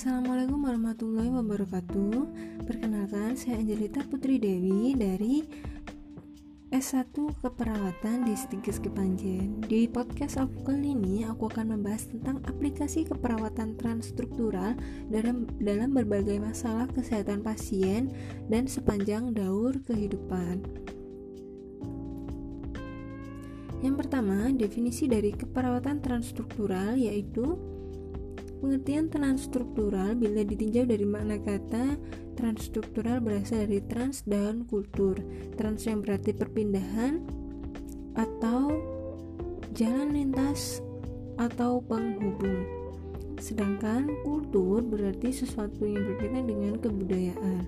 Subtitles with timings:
[0.00, 2.12] Assalamualaikum warahmatullahi wabarakatuh.
[2.64, 5.44] Perkenalkan, saya Angelita Putri Dewi dari
[6.72, 13.04] S1 Keperawatan di Stikes Kepanjen Di podcast aku kali ini, aku akan membahas tentang aplikasi
[13.12, 14.72] keperawatan transstruktural
[15.12, 18.08] dalam, dalam berbagai masalah kesehatan pasien
[18.48, 20.64] dan sepanjang daur kehidupan.
[23.84, 27.69] Yang pertama, definisi dari keperawatan transstruktural yaitu
[28.60, 31.96] Pengertian transstruktural bila ditinjau dari makna kata
[32.36, 35.16] transstruktural berasal dari trans dan kultur.
[35.56, 37.24] Trans yang berarti perpindahan
[38.20, 38.68] atau
[39.72, 40.84] jalan lintas
[41.40, 42.68] atau penghubung.
[43.40, 47.64] Sedangkan kultur berarti sesuatu yang berkaitan dengan kebudayaan.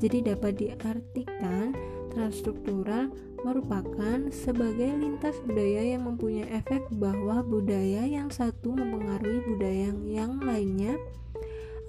[0.00, 1.76] Jadi dapat diartikan
[2.16, 3.12] transstruktural
[3.42, 11.00] merupakan sebagai lintas budaya yang mempunyai efek bahwa budaya yang satu mempengaruhi budaya yang lainnya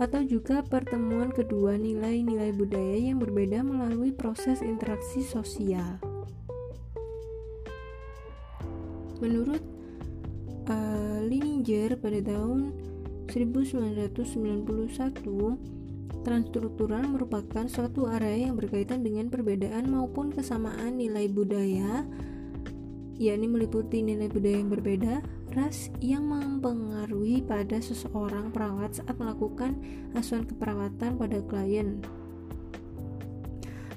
[0.02, 6.02] atau juga pertemuan kedua nilai-nilai budaya yang berbeda melalui proses interaksi sosial.
[9.22, 9.62] Menurut
[10.66, 12.74] uh, Lininger pada tahun
[13.30, 14.26] 1991
[16.22, 22.06] Transstruktural merupakan suatu area yang berkaitan dengan perbedaan maupun kesamaan nilai budaya,
[23.18, 25.14] yakni meliputi nilai budaya yang berbeda,
[25.58, 29.82] ras yang mempengaruhi pada seseorang perawat saat melakukan
[30.14, 32.06] asuhan keperawatan pada klien.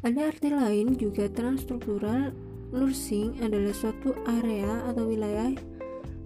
[0.00, 2.32] Ada arti lain juga transstruktural
[2.72, 5.52] nursing adalah suatu area atau wilayah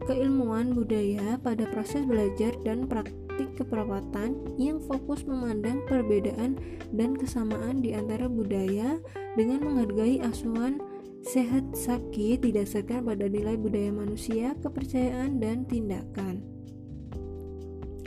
[0.06, 6.58] keilmuan budaya pada proses belajar dan praktik praktik keperawatan yang fokus memandang perbedaan
[6.90, 8.98] dan kesamaan di antara budaya
[9.38, 10.82] dengan menghargai asuhan
[11.22, 16.42] sehat sakit didasarkan pada nilai budaya manusia, kepercayaan, dan tindakan.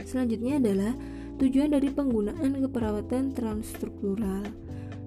[0.04, 0.92] Selanjutnya adalah
[1.40, 4.44] tujuan dari penggunaan keperawatan transstruktural.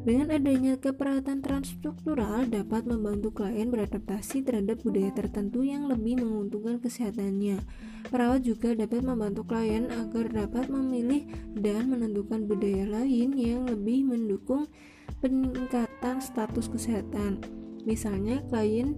[0.06, 7.58] Dengan adanya keperawatan transstruktural dapat membantu klien beradaptasi terhadap budaya tertentu yang lebih menguntungkan kesehatannya.
[8.14, 11.26] Perawat juga dapat membantu klien agar dapat memilih
[11.58, 14.70] dan menentukan budaya lain yang lebih mendukung
[15.26, 17.42] peningkatan status kesehatan.
[17.82, 18.94] Misalnya, klien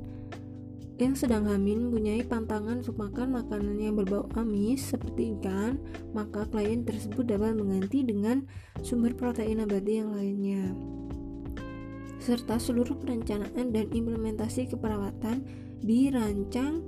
[0.97, 5.77] yang sedang hamil mempunyai pantangan untuk makan makanan yang berbau amis seperti ikan,
[6.13, 8.45] maka klien tersebut dapat mengganti dengan
[8.81, 10.73] sumber protein nabati yang lainnya
[12.27, 15.47] serta seluruh perencanaan dan implementasi keperawatan
[15.79, 16.83] dirancang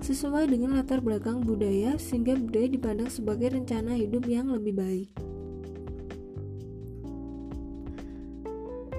[0.00, 5.10] sesuai dengan latar belakang budaya sehingga budaya dipandang sebagai rencana hidup yang lebih baik.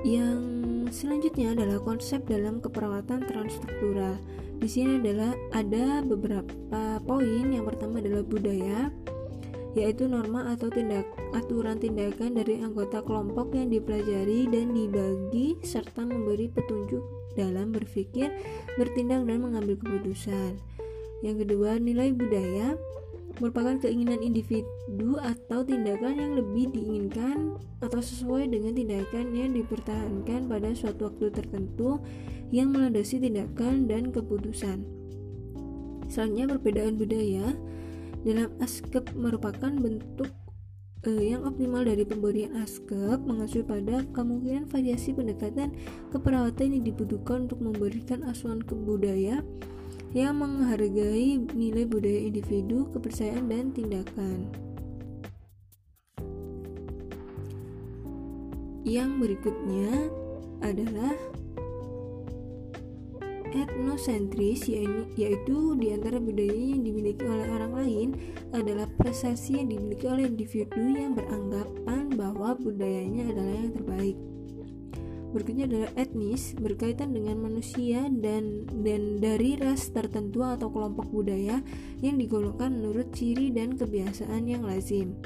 [0.06, 0.59] Yang
[0.90, 4.18] selanjutnya adalah konsep dalam keperawatan transstruktural.
[4.60, 7.46] Di sini adalah ada beberapa poin.
[7.48, 8.92] Yang pertama adalah budaya,
[9.78, 16.50] yaitu norma atau tindak aturan tindakan dari anggota kelompok yang dipelajari dan dibagi serta memberi
[16.52, 17.02] petunjuk
[17.38, 18.34] dalam berpikir,
[18.76, 20.60] bertindak dan mengambil keputusan.
[21.24, 22.76] Yang kedua, nilai budaya
[23.40, 30.70] merupakan keinginan individu atau tindakan yang lebih diinginkan atau sesuai dengan tindakan yang dipertahankan pada
[30.76, 32.04] suatu waktu tertentu
[32.52, 34.84] yang melandasi tindakan dan keputusan.
[36.12, 37.46] Selanjutnya perbedaan budaya
[38.28, 40.28] dalam ASKEP merupakan bentuk
[41.08, 45.72] eh, yang optimal dari pemberian ASKEP mengacu pada kemungkinan variasi pendekatan
[46.12, 49.40] keperawatan yang dibutuhkan untuk memberikan asuhan ke budaya
[50.14, 54.50] yang menghargai nilai budaya individu, kepercayaan, dan tindakan.
[58.82, 60.10] Yang berikutnya
[60.66, 61.14] adalah
[63.50, 64.70] etnosentris
[65.18, 68.08] yaitu di antara budaya yang dimiliki oleh orang lain
[68.54, 74.18] adalah persepsi yang dimiliki oleh individu yang beranggapan bahwa budayanya adalah yang terbaik.
[75.30, 81.62] Berikutnya adalah etnis berkaitan dengan manusia dan dan dari ras tertentu atau kelompok budaya
[82.02, 85.22] yang digolongkan menurut ciri dan kebiasaan yang lazim.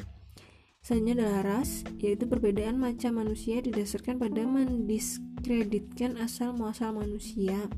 [0.84, 7.72] Selanjutnya adalah ras, yaitu perbedaan macam manusia didasarkan pada mendiskreditkan asal muasal manusia.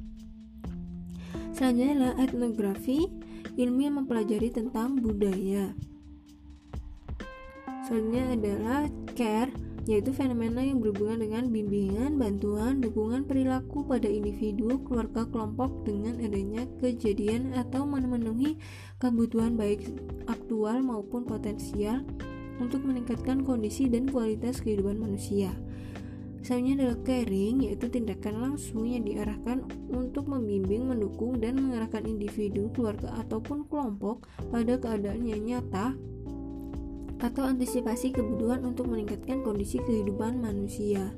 [1.54, 3.06] Selanjutnya adalah etnografi,
[3.54, 5.78] ilmu yang mempelajari tentang budaya.
[7.86, 8.82] Selanjutnya adalah
[9.14, 9.54] care,
[9.86, 16.66] yaitu fenomena yang berhubungan dengan bimbingan, bantuan, dukungan perilaku pada individu, keluarga, kelompok dengan adanya
[16.82, 18.58] kejadian atau memenuhi
[18.98, 19.86] kebutuhan baik
[20.26, 22.02] aktual maupun potensial
[22.58, 25.54] untuk meningkatkan kondisi dan kualitas kehidupan manusia.
[26.46, 33.18] Selanjutnya adalah caring, yaitu tindakan langsung yang diarahkan untuk membimbing, mendukung, dan mengarahkan individu, keluarga,
[33.18, 35.98] ataupun kelompok pada keadaan yang nyata
[37.20, 41.14] atau antisipasi kebutuhan untuk meningkatkan kondisi kehidupan manusia.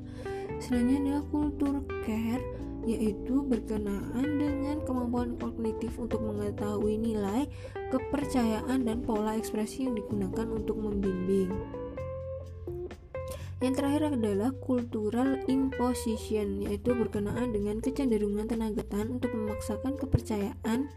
[0.58, 1.74] Selanjutnya adalah kultur
[2.06, 2.44] care
[2.88, 7.44] yaitu berkenaan dengan kemampuan kognitif untuk mengetahui nilai,
[7.92, 11.52] kepercayaan, dan pola ekspresi yang digunakan untuk membimbing.
[13.58, 20.88] Yang terakhir adalah cultural imposition, yaitu berkenaan dengan kecenderungan tenaga tan untuk memaksakan kepercayaan,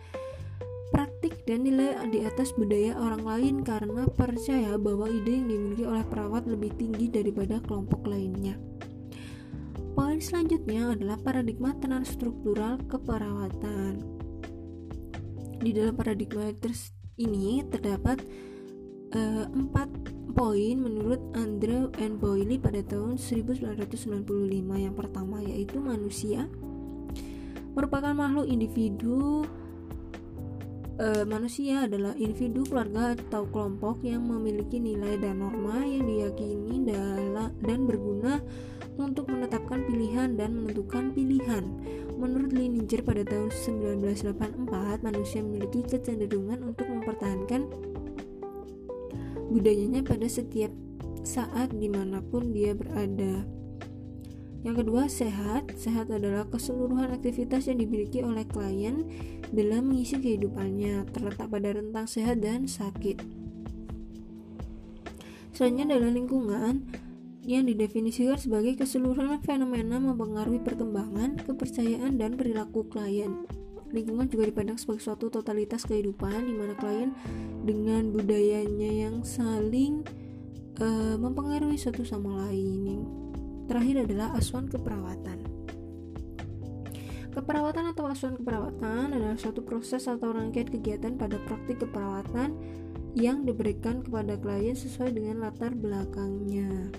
[1.52, 6.48] dan nilai di atas budaya orang lain karena percaya bahwa ide yang dimiliki oleh perawat
[6.48, 8.56] lebih tinggi daripada kelompok lainnya.
[9.92, 14.00] Poin selanjutnya adalah paradigma transstruktural keperawatan.
[15.60, 16.56] Di dalam paradigma
[17.20, 18.24] ini terdapat
[19.12, 19.92] uh, empat
[20.32, 24.08] poin menurut Andrew and Boyle pada tahun 1995.
[24.72, 26.48] Yang pertama yaitu manusia
[27.76, 29.44] merupakan makhluk individu
[31.02, 36.86] e, manusia adalah individu, keluarga atau kelompok yang memiliki nilai dan norma yang diyakini
[37.66, 38.38] dan berguna
[39.02, 41.66] untuk menetapkan pilihan dan menentukan pilihan.
[42.22, 47.66] Menurut Lininger pada tahun 1984, manusia memiliki kecenderungan untuk mempertahankan
[49.50, 50.70] budayanya pada setiap
[51.26, 53.61] saat di mana pun dia berada.
[54.62, 55.74] Yang kedua, sehat.
[55.74, 59.10] Sehat adalah keseluruhan aktivitas yang dimiliki oleh klien
[59.50, 63.18] dalam mengisi kehidupannya, terletak pada rentang sehat dan sakit.
[65.52, 66.74] Selanjutnya adalah lingkungan
[67.42, 73.50] yang didefinisikan sebagai keseluruhan fenomena mempengaruhi perkembangan, kepercayaan, dan perilaku klien.
[73.92, 77.12] Lingkungan juga dipandang sebagai suatu totalitas kehidupan di mana klien
[77.66, 80.06] dengan budayanya yang saling
[80.80, 83.04] uh, mempengaruhi satu sama lain.
[83.72, 85.48] Terakhir adalah asuhan keperawatan.
[87.32, 92.52] Keperawatan atau asuhan keperawatan adalah suatu proses atau rangkaian kegiatan pada praktik keperawatan
[93.16, 96.92] yang diberikan kepada klien sesuai dengan latar belakangnya.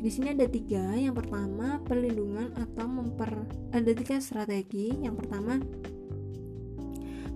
[0.00, 0.96] Di sini ada tiga.
[0.96, 4.96] Yang pertama perlindungan atau memper ada tiga strategi.
[4.96, 5.60] Yang pertama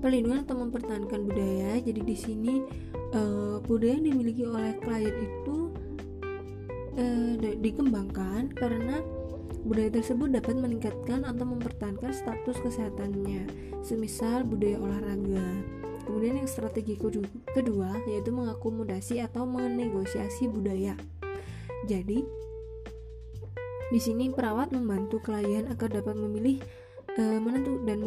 [0.01, 1.77] perlindungan atau mempertahankan budaya.
[1.85, 2.55] Jadi di sini
[3.13, 5.66] uh, budaya yang dimiliki oleh klien itu
[6.97, 9.01] uh, dikembangkan karena
[9.67, 13.47] budaya tersebut dapat meningkatkan atau mempertahankan status kesehatannya.
[13.85, 15.47] Semisal budaya olahraga.
[16.07, 16.95] Kemudian yang strategi
[17.51, 20.95] kedua yaitu mengakomodasi atau menegosiasi budaya.
[21.87, 22.23] Jadi,
[23.91, 26.59] di sini perawat membantu klien agar dapat memilih
[27.19, 28.03] uh, menentu dan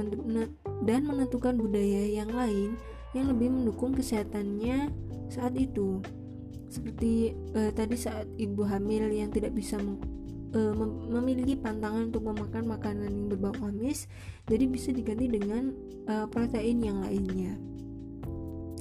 [0.83, 2.75] dan menentukan budaya yang lain
[3.15, 4.91] yang lebih mendukung kesehatannya
[5.31, 6.03] saat itu.
[6.69, 12.69] Seperti uh, tadi saat ibu hamil yang tidak bisa uh, mem memiliki pantangan untuk memakan
[12.69, 14.06] makanan yang berbau amis,
[14.45, 15.74] jadi bisa diganti dengan
[16.06, 17.57] uh, protein yang lainnya.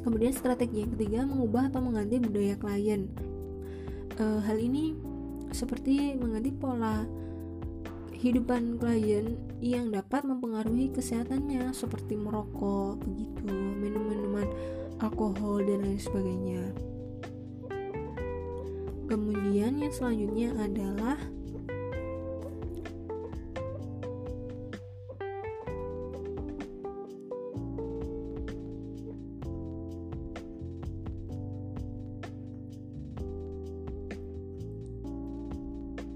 [0.05, 3.08] Kemudian strategi yang ketiga mengubah atau mengganti budaya klien.
[4.20, 4.93] Uh, hal ini
[5.49, 7.08] seperti mengganti pola
[8.12, 13.46] kehidupan klien yang dapat mempengaruhi kesehatannya seperti merokok begitu
[13.79, 14.49] minum minuman
[14.99, 16.75] alkohol dan lain sebagainya
[19.08, 21.16] kemudian yang selanjutnya adalah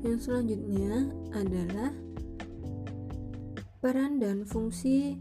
[0.02, 1.94] Yang selanjutnya adalah
[3.78, 5.14] peran dan fungsi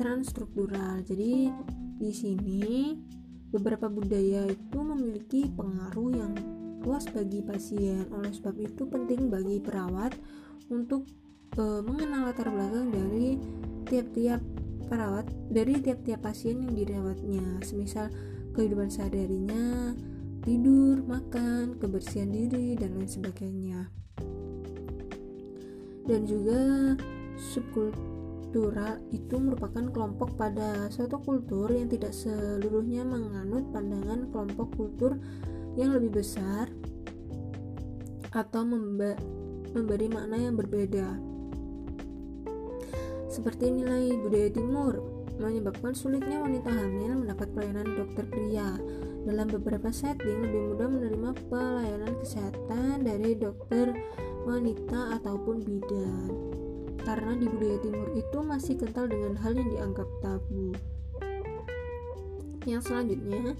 [0.00, 1.04] transstruktural.
[1.04, 1.52] Jadi
[2.00, 2.96] di sini
[3.54, 6.34] beberapa budaya itu memiliki pengaruh yang
[6.82, 8.10] luas bagi pasien.
[8.10, 10.18] Oleh sebab itu penting bagi perawat
[10.74, 11.06] untuk
[11.54, 13.38] e, mengenal latar belakang dari
[13.86, 14.42] tiap-tiap
[14.90, 17.62] perawat dari tiap-tiap pasien yang dirawatnya.
[17.62, 18.10] Semisal
[18.58, 19.94] kehidupan sehari-harinya,
[20.42, 23.80] tidur, makan, kebersihan diri, dan lain sebagainya.
[26.04, 26.94] Dan juga
[28.54, 35.18] subkultural itu merupakan kelompok pada suatu kultur yang tidak seluruhnya menganut pandangan kelompok kultur
[35.74, 36.70] yang lebih besar
[38.30, 41.18] atau memberi makna yang berbeda.
[43.26, 45.02] Seperti nilai budaya timur
[45.42, 48.78] menyebabkan sulitnya wanita hamil mendapat pelayanan dokter pria
[49.26, 53.90] dalam beberapa setting lebih mudah menerima pelayanan kesehatan dari dokter
[54.46, 56.63] wanita ataupun bidan
[57.04, 60.72] karena di budaya timur itu masih kental dengan hal yang dianggap tabu
[62.64, 63.54] yang selanjutnya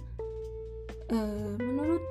[1.12, 2.02] eh, menurut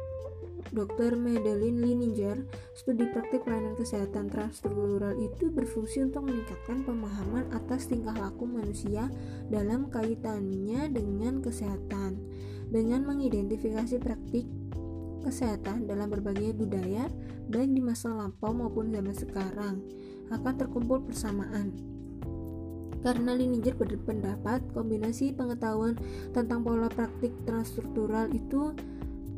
[0.74, 1.14] Dr.
[1.14, 8.50] Madeline Lininger, studi praktik pelayanan kesehatan transstruktural itu berfungsi untuk meningkatkan pemahaman atas tingkah laku
[8.50, 9.06] manusia
[9.54, 12.18] dalam kaitannya dengan kesehatan
[12.74, 14.50] dengan mengidentifikasi praktik
[15.22, 17.08] kesehatan dalam berbagai budaya,
[17.48, 19.80] baik di masa lampau maupun zaman sekarang,
[20.34, 21.72] akan terkumpul persamaan.
[23.04, 26.00] Karena Lineker berpendapat kombinasi pengetahuan
[26.32, 28.72] tentang pola praktik transstruktural itu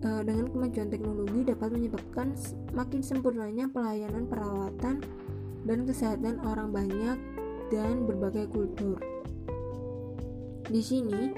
[0.05, 2.37] e, dengan kemajuan teknologi dapat menyebabkan
[2.77, 5.01] makin sempurnanya pelayanan perawatan
[5.65, 7.17] dan kesehatan orang banyak
[7.73, 9.01] dan berbagai kultur.
[10.69, 11.33] Di sini,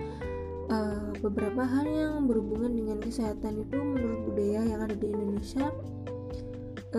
[0.72, 5.72] uh, beberapa hal yang berhubungan dengan kesehatan itu menurut budaya yang ada di Indonesia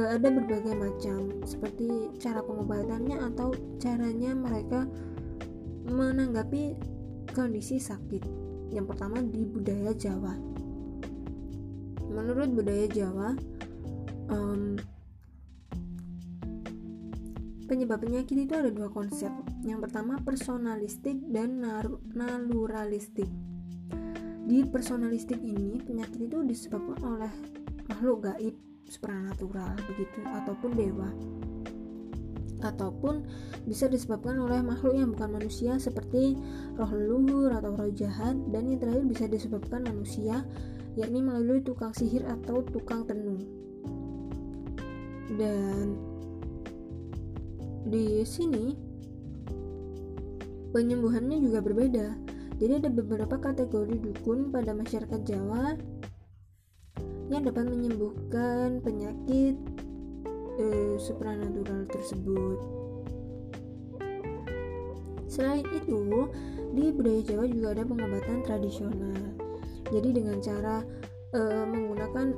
[0.04, 3.50] ada berbagai macam seperti cara pengobatannya atau
[3.82, 4.84] caranya mereka
[5.88, 6.76] menanggapi
[7.32, 8.22] kondisi sakit.
[8.68, 10.36] Yang pertama di budaya Jawa.
[12.08, 13.32] Menurut budaya Jawa
[14.28, 14.76] um,
[17.64, 19.32] penyebab penyakit itu ada dua konsep.
[19.64, 21.64] Yang pertama personalistik dan
[22.12, 23.28] naturalistik
[24.48, 27.32] di personalistik ini penyakit itu disebabkan oleh
[27.84, 31.10] makhluk gaib supranatural begitu ataupun dewa.
[32.58, 33.22] Ataupun
[33.70, 36.34] bisa disebabkan oleh makhluk yang bukan manusia seperti
[36.74, 40.42] roh leluhur atau roh jahat dan yang terakhir bisa disebabkan manusia
[40.98, 43.46] yakni melalui tukang sihir atau tukang tenung.
[45.38, 45.94] Dan
[47.86, 48.74] di sini
[50.74, 52.06] penyembuhannya juga berbeda.
[52.58, 55.78] Jadi ada beberapa kategori dukun pada masyarakat Jawa
[57.28, 59.54] yang dapat menyembuhkan penyakit
[60.58, 62.58] eh, supranatural tersebut.
[65.28, 66.26] Selain itu,
[66.72, 69.22] di budaya Jawa juga ada pengobatan tradisional.
[69.92, 70.82] Jadi dengan cara
[71.36, 72.32] eh, menggunakan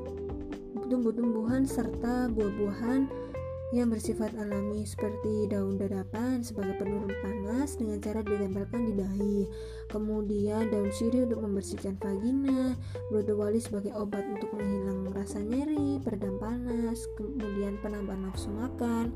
[0.90, 3.29] tumbuh-tumbuhan serta buah-buahan
[3.70, 9.38] yang bersifat alami seperti daun dadapan sebagai penurun panas dengan cara ditempelkan di dahi.
[9.86, 12.74] Kemudian daun sirih untuk membersihkan vagina
[13.14, 19.14] brodo wali sebagai obat untuk menghilang rasa nyeri peredam panas kemudian penambah nafsu makan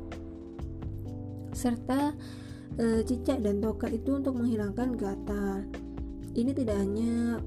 [1.54, 2.14] serta
[2.78, 5.66] e, cicak dan toka itu untuk menghilangkan gatal.
[6.34, 7.42] Ini tidak hanya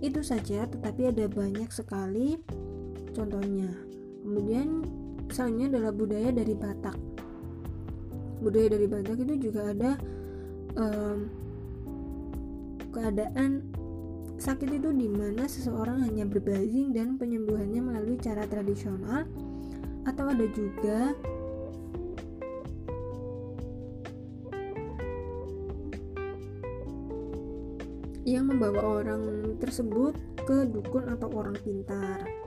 [0.00, 2.36] itu saja tetapi ada banyak sekali
[3.16, 3.68] contohnya.
[4.20, 4.99] Kemudian
[5.30, 6.98] Misalnya adalah budaya dari Batak.
[8.42, 9.94] Budaya dari Batak itu juga ada
[10.74, 11.30] um,
[12.90, 13.62] keadaan
[14.42, 19.22] sakit itu di mana seseorang hanya berbazing dan penyembuhannya melalui cara tradisional
[20.02, 21.14] atau ada juga
[28.26, 32.39] yang membawa orang tersebut ke dukun atau orang pintar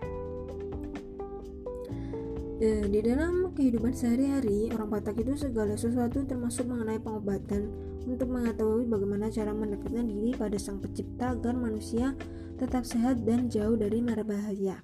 [2.64, 7.68] di dalam kehidupan sehari-hari orang Batak itu segala sesuatu termasuk mengenai pengobatan.
[8.08, 12.16] Untuk mengetahui bagaimana cara mendekatkan diri pada sang pencipta agar manusia
[12.56, 14.80] tetap sehat dan jauh dari mara bahaya.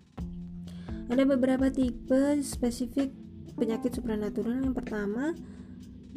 [1.08, 3.16] Ada beberapa tipe spesifik
[3.56, 4.60] penyakit supranatural.
[4.60, 5.32] Yang pertama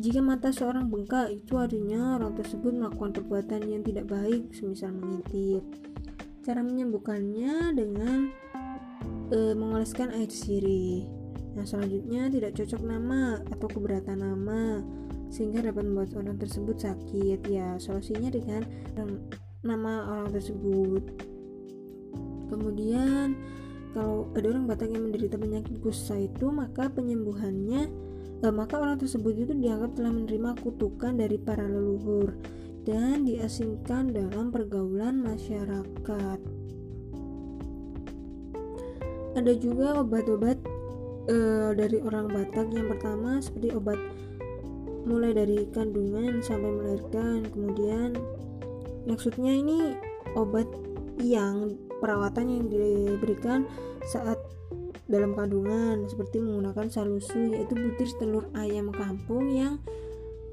[0.02, 5.62] jika mata seorang bengkak itu artinya orang tersebut melakukan perbuatan yang tidak baik semisal mengintip.
[6.42, 8.34] Cara menyembuhkannya dengan
[9.30, 11.21] e, mengoleskan air sirih
[11.52, 14.80] Yang selanjutnya tidak cocok nama atau keberatan nama
[15.32, 17.40] sehingga dapat membuat orang tersebut sakit.
[17.48, 18.64] Ya, solusinya dengan
[19.62, 21.02] nama orang tersebut.
[22.52, 23.38] Kemudian
[23.96, 27.88] kalau ada orang Batak yang menderita penyakit kusta itu maka penyembuhannya
[28.40, 32.32] eh, maka orang tersebut itu dianggap telah menerima kutukan dari para leluhur
[32.82, 36.40] dan diasingkan dalam pergaulan masyarakat.
[39.32, 40.60] Ada juga obat-obat
[41.32, 43.98] uh, dari orang Batak yang pertama seperti obat
[45.02, 47.48] mulai dari kandungan sampai melahirkan.
[47.50, 48.14] Kemudian
[49.08, 49.96] maksudnya ini
[50.36, 50.68] obat
[51.18, 53.66] yang perawatan yang diberikan
[54.06, 54.38] saat
[55.10, 59.82] dalam kandungan seperti menggunakan salusu yaitu butir telur ayam kampung yang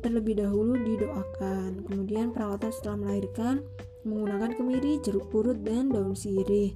[0.01, 1.86] terlebih dahulu didoakan.
[1.86, 3.62] Kemudian perawatan setelah melahirkan
[4.07, 6.71] menggunakan kemiri jeruk purut dan daun sirih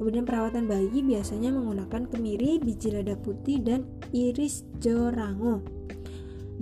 [0.00, 3.84] Kemudian perawatan bayi biasanya menggunakan kemiri, biji lada putih, dan
[4.14, 5.62] iris jorango.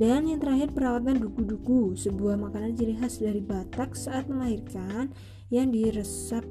[0.00, 5.12] Dan yang terakhir perawatan duku-duku, sebuah makanan ciri khas dari Batak saat melahirkan
[5.52, 6.46] yang diresap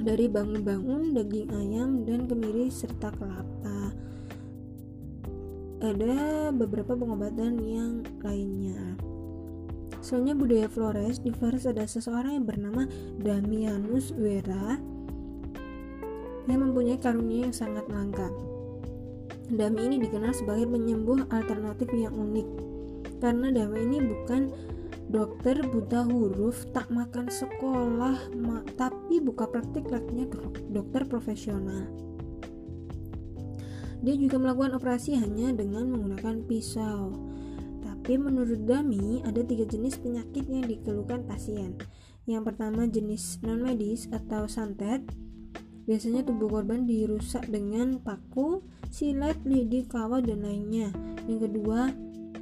[0.00, 3.92] dari bangun-bangun, daging ayam, dan kemiri serta kelapa.
[5.80, 8.96] Ada beberapa pengobatan yang lainnya.
[10.00, 12.88] Soalnya budaya Flores, di Flores ada seseorang yang bernama
[13.20, 14.80] Damianus Wera
[16.50, 18.26] yang mempunyai karunia yang sangat langka.
[19.50, 22.70] Dami ini dikenal sebagai penyembuh alternatif yang unik
[23.20, 24.48] karena Dami ini bukan
[25.10, 30.30] dokter buta huruf tak makan sekolah ma tapi buka praktik layaknya
[30.72, 31.90] dokter profesional.
[34.00, 37.12] Dia juga melakukan operasi hanya dengan menggunakan pisau.
[37.84, 41.76] Tapi menurut Dami ada tiga jenis penyakit yang dikeluhkan pasien.
[42.24, 45.04] Yang pertama jenis non medis atau santet
[45.90, 48.62] biasanya tubuh korban dirusak dengan paku,
[48.94, 50.94] silet, lidi, kawat, dan lainnya
[51.26, 51.90] yang kedua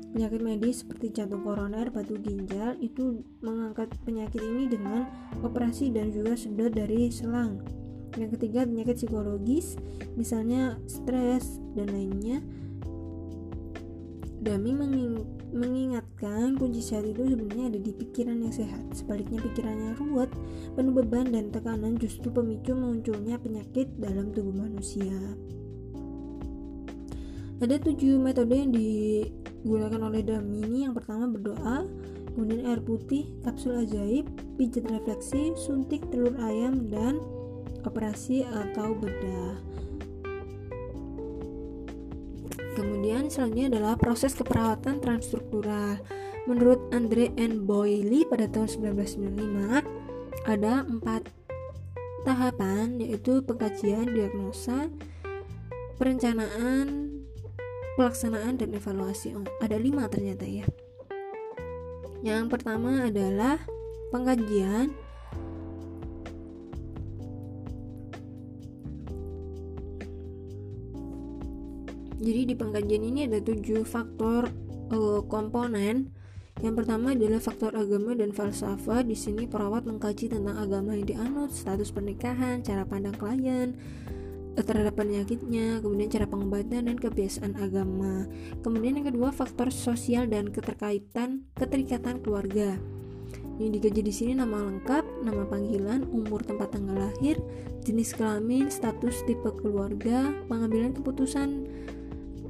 [0.09, 5.05] Penyakit medis seperti jantung koroner, batu ginjal itu mengangkat penyakit ini dengan
[5.45, 7.61] operasi dan juga sedot dari selang.
[8.17, 9.77] Yang ketiga penyakit psikologis,
[10.17, 12.41] misalnya stres dan lainnya.
[14.41, 18.85] Dami menging mengingatkan kunci sehat itu sebenarnya ada di pikiran yang sehat.
[18.93, 20.31] Sebaliknya pikirannya ruwet,
[20.77, 25.17] penuh beban dan tekanan justru pemicu munculnya penyakit dalam tubuh manusia.
[27.59, 30.87] Ada tujuh metode yang digunakan oleh Damini.
[30.87, 31.83] Yang pertama berdoa,
[32.33, 37.19] kemudian air putih, kapsul ajaib, pijat refleksi, suntik telur ayam, dan
[37.83, 39.68] operasi atau bedah.
[42.79, 45.99] Kemudian selanjutnya adalah proses keperawatan transstruktural.
[46.47, 47.67] Menurut Andre N.
[47.67, 51.27] Boyle pada tahun 1995 ada empat
[52.23, 54.87] tahapan yaitu pengkajian, diagnosa,
[55.99, 57.09] perencanaan,
[57.99, 60.63] pelaksanaan dan evaluasi oh, ada lima ternyata ya
[62.23, 63.59] yang pertama adalah
[64.15, 64.95] pengkajian
[72.19, 74.51] jadi di pengkajian ini ada tujuh faktor
[74.91, 76.19] uh, komponen
[76.59, 79.07] yang pertama adalah faktor agama dan falsafah.
[79.07, 83.79] Di sini perawat mengkaji tentang agama yang dianut, status pernikahan, cara pandang klien,
[84.59, 88.27] terhadap penyakitnya, kemudian cara pengobatan dan kebiasaan agama.
[88.67, 92.75] Kemudian yang kedua faktor sosial dan keterkaitan keterikatan keluarga.
[93.63, 97.39] Yang dikaji di sini nama lengkap, nama panggilan, umur tempat tanggal lahir,
[97.87, 101.67] jenis kelamin, status tipe keluarga, pengambilan keputusan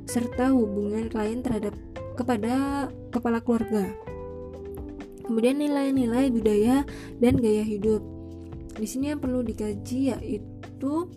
[0.08, 1.76] serta hubungan klien terhadap
[2.16, 3.92] kepada kepala keluarga.
[5.28, 6.88] Kemudian nilai-nilai budaya
[7.20, 8.00] dan gaya hidup.
[8.72, 11.12] Di sini yang perlu dikaji yaitu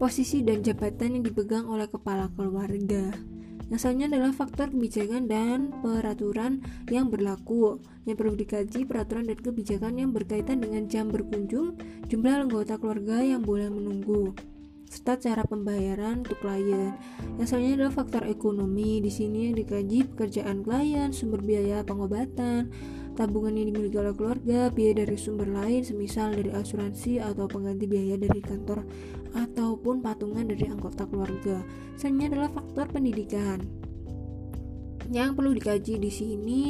[0.00, 3.12] posisi dan jabatan yang dipegang oleh kepala keluarga.
[3.70, 6.58] Yang adalah faktor kebijakan dan peraturan
[6.90, 7.78] yang berlaku.
[8.02, 11.78] Yang perlu dikaji peraturan dan kebijakan yang berkaitan dengan jam berkunjung,
[12.10, 14.34] jumlah anggota keluarga yang boleh menunggu,
[14.90, 16.98] serta cara pembayaran untuk klien.
[17.38, 18.98] Yang selanjutnya adalah faktor ekonomi.
[18.98, 22.74] Di sini dikaji pekerjaan klien, sumber biaya pengobatan,
[23.18, 28.16] tabungan yang dimiliki oleh keluarga, biaya dari sumber lain, semisal dari asuransi atau pengganti biaya
[28.16, 28.86] dari kantor
[29.34, 31.62] ataupun patungan dari anggota keluarga.
[31.98, 33.58] Selanjutnya adalah faktor pendidikan.
[35.10, 36.62] Yang perlu dikaji di sini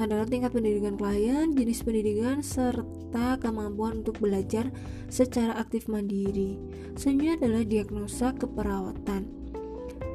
[0.00, 4.72] adalah tingkat pendidikan klien, jenis pendidikan, serta kemampuan untuk belajar
[5.12, 6.56] secara aktif mandiri.
[6.96, 9.22] Selanjutnya adalah diagnosa keperawatan.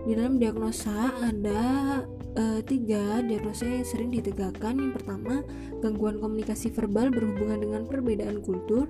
[0.09, 2.01] Di dalam diagnosa ada
[2.37, 4.77] uh, tiga diagnosa yang sering ditegakkan.
[4.77, 5.41] Yang pertama
[5.81, 8.87] gangguan komunikasi verbal berhubungan dengan perbedaan kultur.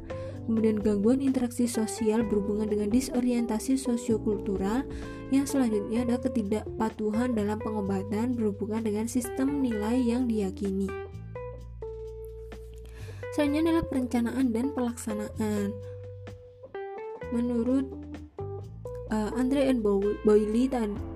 [0.48, 4.88] Kemudian gangguan interaksi sosial berhubungan dengan disorientasi sosiokultural.
[5.32, 10.88] Yang selanjutnya ada ketidakpatuhan dalam pengobatan berhubungan dengan sistem nilai yang diyakini.
[13.36, 15.76] Selanjutnya adalah perencanaan dan pelaksanaan.
[17.36, 18.07] Menurut
[19.12, 20.68] uh, Andre and Boyle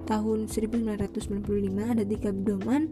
[0.08, 2.92] tahun 1995 ada tiga pedoman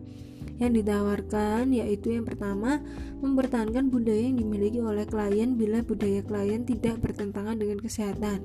[0.59, 2.83] yang ditawarkan yaitu yang pertama
[3.23, 8.43] mempertahankan budaya yang dimiliki oleh klien bila budaya klien tidak bertentangan dengan kesehatan.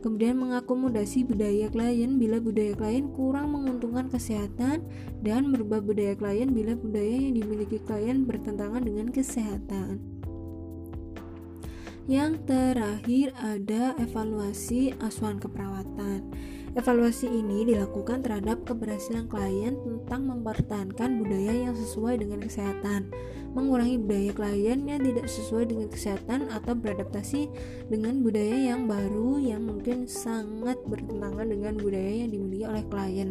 [0.00, 4.84] Kemudian mengakomodasi budaya klien bila budaya klien kurang menguntungkan kesehatan
[5.24, 10.23] dan merubah budaya klien bila budaya yang dimiliki klien bertentangan dengan kesehatan
[12.04, 16.28] yang terakhir ada evaluasi asuhan keperawatan.
[16.74, 23.08] Evaluasi ini dilakukan terhadap keberhasilan klien tentang mempertahankan budaya yang sesuai dengan kesehatan,
[23.54, 27.48] mengurangi budaya klien yang tidak sesuai dengan kesehatan atau beradaptasi
[27.88, 33.30] dengan budaya yang baru yang mungkin sangat bertentangan dengan budaya yang dimiliki oleh klien.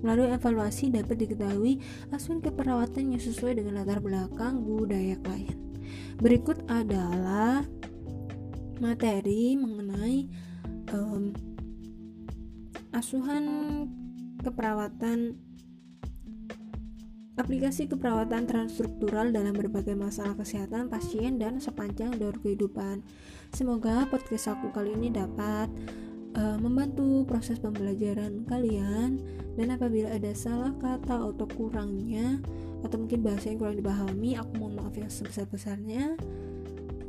[0.00, 1.82] Melalui evaluasi dapat diketahui
[2.14, 5.58] asuhan keperawatan yang sesuai dengan latar belakang budaya klien.
[6.22, 7.66] Berikut adalah
[8.80, 10.26] materi mengenai
[10.96, 11.30] um,
[12.96, 13.44] asuhan
[14.40, 15.36] keperawatan
[17.36, 23.00] aplikasi keperawatan transstruktural dalam berbagai masalah kesehatan pasien dan sepanjang daur kehidupan.
[23.56, 25.72] Semoga podcast aku kali ini dapat
[26.36, 29.16] uh, membantu proses pembelajaran kalian
[29.56, 32.44] dan apabila ada salah kata atau kurangnya
[32.84, 36.16] atau mungkin bahasa yang kurang dipahami, aku mohon maaf yang sebesar-besarnya.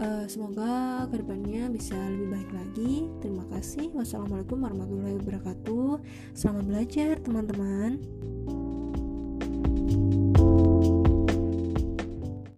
[0.01, 2.93] Uh, semoga ke depannya bisa lebih baik lagi.
[3.21, 3.93] Terima kasih.
[3.93, 6.01] Wassalamualaikum warahmatullahi wabarakatuh.
[6.33, 8.01] Selamat belajar, teman-teman.